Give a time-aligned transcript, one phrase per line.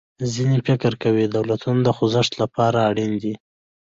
[0.33, 3.33] ځینې فکر کوي دولتونه د خوځښت له پاره اړین دي.